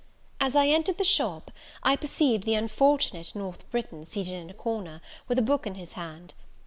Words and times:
As 0.39 0.55
I 0.55 0.65
entered 0.65 0.97
the 0.97 1.03
shop, 1.03 1.51
I 1.83 1.95
perceived 1.95 2.45
the 2.45 2.55
unfortunate 2.55 3.35
North 3.35 3.69
Briton 3.69 4.07
seated 4.07 4.33
in 4.33 4.49
a 4.49 4.53
corner, 4.55 4.99
with 5.27 5.37
a 5.37 5.43
book 5.43 5.67
in 5.67 5.75
his 5.75 5.93
hand. 5.93 6.33